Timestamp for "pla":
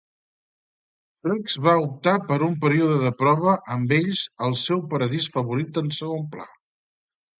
6.37-6.49